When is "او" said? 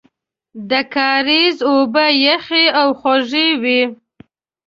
2.79-2.87